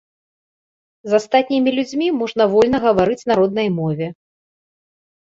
[1.11, 4.07] З астатнімі людзьмі можна вольна гаварыць на роднай мове.